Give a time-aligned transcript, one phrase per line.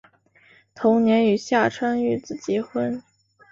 [0.73, 3.03] 同年与下川玉子结婚。